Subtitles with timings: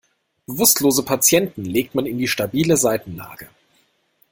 [0.47, 3.49] Bewusstlose Patienten legt man in die stabile Seitenlage.